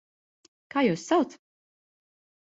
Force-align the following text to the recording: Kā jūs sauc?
Kā 0.75 0.81
jūs 0.87 1.03
sauc? 1.11 1.35